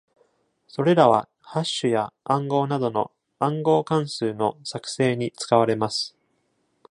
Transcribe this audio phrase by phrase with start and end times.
[0.67, 6.17] それらは、ハッシュや暗号などの暗号関数の作成に使われます。